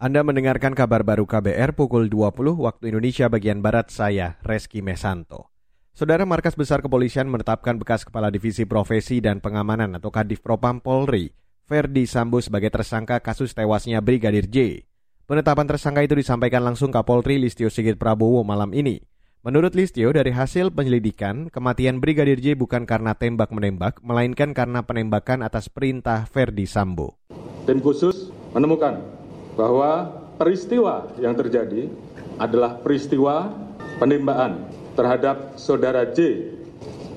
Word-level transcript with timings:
Anda 0.00 0.24
mendengarkan 0.24 0.72
kabar 0.72 1.04
baru 1.04 1.28
KBR 1.28 1.76
pukul 1.76 2.08
20 2.08 2.56
waktu 2.56 2.88
Indonesia 2.88 3.28
bagian 3.28 3.60
Barat 3.60 3.92
saya, 3.92 4.40
Reski 4.40 4.80
Mesanto. 4.80 5.52
Saudara 5.92 6.24
Markas 6.24 6.56
Besar 6.56 6.80
Kepolisian 6.80 7.28
menetapkan 7.28 7.76
bekas 7.76 8.08
Kepala 8.08 8.32
Divisi 8.32 8.64
Profesi 8.64 9.20
dan 9.20 9.44
Pengamanan 9.44 9.92
atau 10.00 10.08
Kadif 10.08 10.40
Propam 10.40 10.80
Polri, 10.80 11.36
Ferdi 11.68 12.08
Sambo 12.08 12.40
sebagai 12.40 12.72
tersangka 12.72 13.20
kasus 13.20 13.52
tewasnya 13.52 14.00
Brigadir 14.00 14.48
J. 14.48 14.88
Penetapan 15.28 15.68
tersangka 15.68 16.00
itu 16.00 16.16
disampaikan 16.16 16.64
langsung 16.64 16.88
Kapolri 16.88 17.36
Listio 17.36 17.68
Sigit 17.68 18.00
Prabowo 18.00 18.40
malam 18.40 18.72
ini. 18.72 19.04
Menurut 19.44 19.76
Listio, 19.76 20.16
dari 20.16 20.32
hasil 20.32 20.72
penyelidikan, 20.72 21.52
kematian 21.52 22.00
Brigadir 22.00 22.40
J 22.40 22.56
bukan 22.56 22.88
karena 22.88 23.12
tembak-menembak, 23.12 24.00
melainkan 24.00 24.56
karena 24.56 24.80
penembakan 24.80 25.44
atas 25.44 25.68
perintah 25.68 26.24
Ferdi 26.24 26.64
Sambo. 26.64 27.20
Tim 27.68 27.84
khusus 27.84 28.32
menemukan 28.56 29.19
bahwa 29.60 30.08
peristiwa 30.40 31.12
yang 31.20 31.36
terjadi 31.36 31.92
adalah 32.40 32.80
peristiwa 32.80 33.52
penembakan 34.00 34.64
terhadap 34.96 35.60
saudara 35.60 36.08
J 36.08 36.48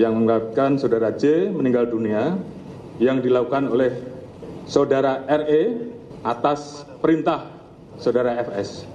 yang 0.00 0.16
mengakibatkan 0.16 0.80
saudara 0.80 1.12
J 1.12 1.52
meninggal 1.52 1.92
dunia 1.92 2.40
yang 2.96 3.20
dilakukan 3.20 3.68
oleh 3.68 3.92
saudara 4.64 5.20
RE 5.28 5.92
atas 6.24 6.88
perintah 7.04 7.52
saudara 8.00 8.40
FS. 8.40 8.88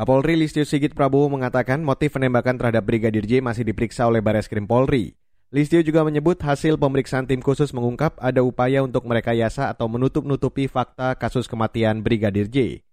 Kapolri 0.00 0.32
Listio 0.40 0.64
Sigit 0.64 0.96
Prabowo 0.96 1.28
mengatakan 1.28 1.84
motif 1.84 2.16
penembakan 2.16 2.56
terhadap 2.56 2.80
Brigadir 2.88 3.28
J 3.28 3.44
masih 3.44 3.68
diperiksa 3.68 4.08
oleh 4.08 4.24
Baris 4.24 4.48
Krim 4.48 4.64
Polri. 4.64 5.19
Listio 5.50 5.82
juga 5.82 6.06
menyebut 6.06 6.38
hasil 6.38 6.78
pemeriksaan 6.78 7.26
tim 7.26 7.42
khusus 7.42 7.74
mengungkap 7.74 8.14
ada 8.22 8.38
upaya 8.38 8.86
untuk 8.86 9.02
merekayasa 9.02 9.66
atau 9.74 9.90
menutup-nutupi 9.90 10.70
fakta 10.70 11.18
kasus 11.18 11.50
kematian 11.50 12.06
Brigadir 12.06 12.46
J. 12.46 12.86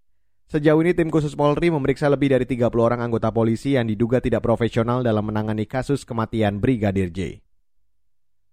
Sejauh 0.50 0.82
ini 0.82 0.98
tim 0.98 1.14
khusus 1.14 1.38
Polri 1.38 1.70
memeriksa 1.70 2.10
lebih 2.10 2.34
dari 2.34 2.50
30 2.50 2.74
orang 2.82 3.06
anggota 3.06 3.30
polisi 3.30 3.78
yang 3.78 3.86
diduga 3.86 4.26
tidak 4.26 4.42
profesional 4.42 5.06
dalam 5.06 5.30
menangani 5.30 5.70
kasus 5.70 6.02
kematian 6.02 6.58
Brigadir 6.58 7.14
J. 7.14 7.46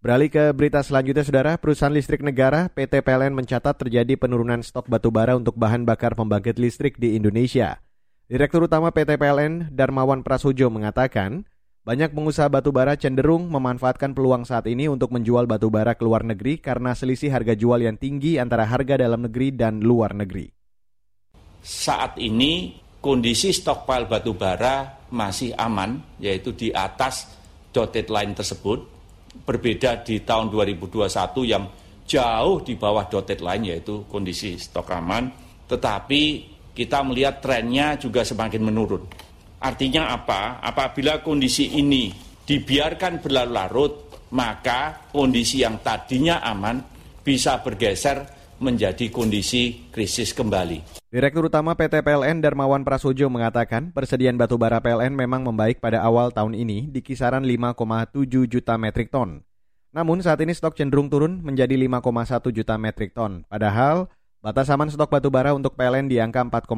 Beralih 0.04 0.28
ke 0.28 0.52
berita 0.52 0.84
selanjutnya, 0.84 1.24
Saudara. 1.24 1.56
Perusahaan 1.56 1.88
listrik 1.88 2.20
negara 2.20 2.68
PT 2.68 3.00
PLN 3.00 3.32
mencatat 3.32 3.72
terjadi 3.80 4.20
penurunan 4.20 4.60
stok 4.60 4.84
batubara 4.84 5.32
untuk 5.32 5.56
bahan 5.56 5.88
bakar 5.88 6.12
pembangkit 6.12 6.60
listrik 6.60 7.00
di 7.00 7.16
Indonesia. 7.16 7.80
Direktur 8.28 8.68
Utama 8.68 8.92
PT 8.92 9.16
PLN, 9.16 9.72
Darmawan 9.72 10.20
Prasojo, 10.20 10.68
mengatakan, 10.68 11.48
banyak 11.84 12.16
pengusaha 12.16 12.48
batubara 12.48 12.96
cenderung 12.96 13.52
memanfaatkan 13.52 14.16
peluang 14.16 14.48
saat 14.48 14.64
ini 14.64 14.88
untuk 14.88 15.12
menjual 15.12 15.44
batubara 15.44 15.92
ke 15.92 16.00
luar 16.00 16.24
negeri 16.24 16.56
karena 16.56 16.96
selisih 16.96 17.28
harga 17.28 17.52
jual 17.52 17.76
yang 17.76 18.00
tinggi 18.00 18.40
antara 18.40 18.64
harga 18.64 18.96
dalam 18.96 19.28
negeri 19.28 19.52
dan 19.52 19.84
luar 19.84 20.16
negeri. 20.16 20.48
Saat 21.60 22.16
ini 22.16 22.80
kondisi 23.04 23.52
stokpile 23.52 24.08
batubara 24.08 25.04
masih 25.12 25.52
aman, 25.60 26.16
yaitu 26.16 26.56
di 26.56 26.72
atas 26.72 27.28
dotted 27.68 28.08
line 28.08 28.32
tersebut. 28.32 28.80
Berbeda 29.44 30.00
di 30.00 30.24
tahun 30.24 30.48
2021 30.48 31.04
yang 31.44 31.68
jauh 32.08 32.64
di 32.64 32.80
bawah 32.80 33.04
dotted 33.12 33.44
line, 33.44 33.76
yaitu 33.76 34.08
kondisi 34.08 34.56
stok 34.56 34.88
aman. 34.88 35.28
Tetapi 35.68 36.22
kita 36.72 37.04
melihat 37.04 37.44
trennya 37.44 38.00
juga 38.00 38.24
semakin 38.24 38.62
menurun. 38.64 39.04
Artinya 39.64 40.12
apa? 40.12 40.60
Apabila 40.60 41.24
kondisi 41.24 41.80
ini 41.80 42.12
dibiarkan 42.44 43.24
berlarut-larut, 43.24 43.92
maka 44.36 45.08
kondisi 45.08 45.64
yang 45.64 45.80
tadinya 45.80 46.44
aman 46.44 46.84
bisa 47.24 47.64
bergeser 47.64 48.28
menjadi 48.60 49.08
kondisi 49.08 49.88
krisis 49.88 50.36
kembali. 50.36 51.00
Direktur 51.08 51.48
Utama 51.48 51.72
PT 51.72 52.04
PLN 52.04 52.44
Darmawan 52.44 52.84
Prasojo 52.84 53.32
mengatakan 53.32 53.88
persediaan 53.88 54.36
batubara 54.36 54.84
PLN 54.84 55.16
memang 55.16 55.40
membaik 55.48 55.80
pada 55.80 56.04
awal 56.04 56.28
tahun 56.28 56.52
ini 56.52 56.92
di 56.92 57.00
kisaran 57.00 57.48
5,7 57.48 58.44
juta 58.44 58.76
metrik 58.76 59.08
ton. 59.08 59.40
Namun 59.96 60.20
saat 60.20 60.44
ini 60.44 60.52
stok 60.52 60.76
cenderung 60.76 61.08
turun 61.08 61.40
menjadi 61.40 61.72
5,1 61.72 62.52
juta 62.52 62.74
metrik 62.76 63.16
ton. 63.16 63.48
Padahal 63.48 64.12
batas 64.44 64.68
aman 64.68 64.92
stok 64.92 65.08
batubara 65.08 65.56
untuk 65.56 65.72
PLN 65.72 66.10
di 66.10 66.20
angka 66.20 66.44
4,5 66.44 66.68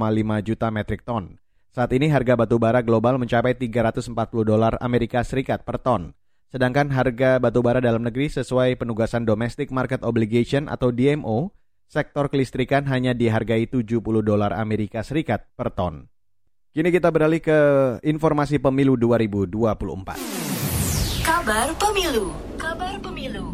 juta 0.47 0.69
metrik 0.71 1.03
ton. 1.03 1.34
Saat 1.76 1.92
ini 1.92 2.09
harga 2.09 2.41
batu 2.41 2.56
bara 2.56 2.81
global 2.81 3.20
mencapai 3.20 3.53
340 3.53 4.09
dolar 4.48 4.81
Amerika 4.81 5.20
Serikat 5.20 5.60
per 5.60 5.76
ton. 5.76 6.16
Sedangkan 6.48 6.88
harga 6.88 7.37
batu 7.37 7.60
bara 7.60 7.84
dalam 7.84 8.00
negeri 8.00 8.32
sesuai 8.32 8.81
penugasan 8.81 9.28
Domestic 9.28 9.69
Market 9.69 10.00
Obligation 10.00 10.72
atau 10.72 10.88
DMO, 10.88 11.53
sektor 11.84 12.32
kelistrikan 12.32 12.88
hanya 12.88 13.12
dihargai 13.12 13.69
70 13.69 14.00
dolar 14.25 14.56
Amerika 14.56 15.04
Serikat 15.04 15.53
per 15.53 15.69
ton. 15.69 16.09
Kini 16.72 16.88
kita 16.88 17.12
beralih 17.12 17.44
ke 17.44 17.59
informasi 18.08 18.56
pemilu 18.56 18.97
2024. 18.97 20.16
Kabar 21.28 21.76
pemilu. 21.76 22.32
Kabar 22.56 22.97
pemilu. 23.04 23.53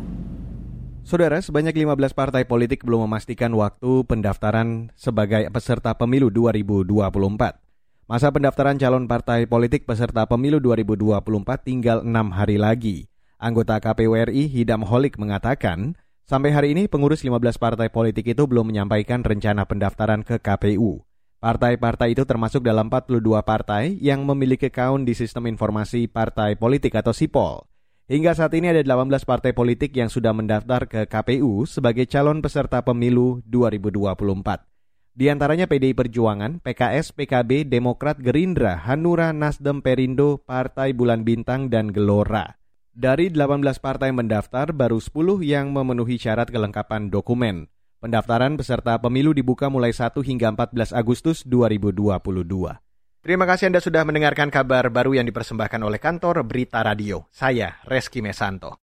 Saudara, 1.03 1.43
sebanyak 1.43 1.75
15 1.75 2.15
partai 2.15 2.47
politik 2.47 2.87
belum 2.87 3.11
memastikan 3.11 3.51
waktu 3.51 4.07
pendaftaran 4.07 4.95
sebagai 4.95 5.51
peserta 5.51 5.91
pemilu 5.99 6.31
2024. 6.31 7.72
Masa 8.13 8.29
pendaftaran 8.29 8.77
calon 8.77 9.09
partai 9.09 9.49
politik 9.49 9.89
peserta 9.89 10.29
pemilu 10.29 10.61
2024 10.61 11.25
tinggal 11.65 12.05
enam 12.05 12.29
hari 12.29 12.61
lagi. 12.61 13.09
Anggota 13.41 13.81
KPU 13.81 14.13
RI 14.13 14.53
Hidam 14.53 14.85
Holik 14.85 15.17
mengatakan, 15.17 15.97
sampai 16.29 16.53
hari 16.53 16.77
ini 16.77 16.93
pengurus 16.93 17.25
15 17.25 17.57
partai 17.57 17.89
politik 17.89 18.37
itu 18.37 18.45
belum 18.45 18.69
menyampaikan 18.69 19.25
rencana 19.25 19.65
pendaftaran 19.65 20.29
ke 20.29 20.45
KPU. 20.45 21.01
Partai-partai 21.41 22.13
itu 22.13 22.29
termasuk 22.29 22.61
dalam 22.61 22.93
42 22.93 23.17
partai 23.49 23.97
yang 23.97 24.29
memiliki 24.29 24.69
account 24.69 25.09
di 25.09 25.17
Sistem 25.17 25.49
Informasi 25.49 26.05
Partai 26.05 26.61
Politik 26.61 26.93
atau 26.93 27.17
SIPOL. 27.17 27.65
Hingga 28.13 28.37
saat 28.37 28.53
ini 28.53 28.77
ada 28.77 28.85
18 28.85 29.25
partai 29.25 29.57
politik 29.57 29.97
yang 29.97 30.13
sudah 30.13 30.37
mendaftar 30.37 30.85
ke 30.85 31.09
KPU 31.09 31.65
sebagai 31.65 32.05
calon 32.05 32.45
peserta 32.45 32.85
pemilu 32.85 33.41
2024. 33.49 34.72
Di 35.13 35.29
antaranya 35.29 35.69
PDI 35.69 35.93
Perjuangan, 35.93 36.65
PKS, 36.65 37.13
PKB, 37.13 37.69
Demokrat, 37.69 38.17
Gerindra, 38.17 38.81
Hanura, 38.81 39.37
Nasdem, 39.37 39.85
Perindo, 39.85 40.41
Partai 40.41 40.97
Bulan 40.97 41.21
Bintang, 41.21 41.69
dan 41.69 41.93
Gelora. 41.93 42.57
Dari 42.97 43.29
18 43.29 43.61
partai 43.77 44.09
mendaftar, 44.09 44.73
baru 44.73 44.97
10 44.97 45.45
yang 45.45 45.69
memenuhi 45.69 46.17
syarat 46.17 46.49
kelengkapan 46.49 47.13
dokumen. 47.13 47.69
Pendaftaran 48.01 48.57
peserta 48.57 48.97
pemilu 48.97 49.37
dibuka 49.37 49.69
mulai 49.69 49.93
1 49.93 50.17
hingga 50.25 50.49
14 50.57 50.97
Agustus 50.97 51.45
2022. 51.45 52.81
Terima 53.21 53.45
kasih 53.45 53.69
Anda 53.69 53.85
sudah 53.85 54.09
mendengarkan 54.09 54.49
kabar 54.49 54.89
baru 54.89 55.21
yang 55.21 55.29
dipersembahkan 55.29 55.81
oleh 55.85 56.01
kantor 56.01 56.41
Berita 56.49 56.81
Radio. 56.81 57.29
Saya 57.29 57.85
Reski 57.85 58.25
Mesanto. 58.25 58.81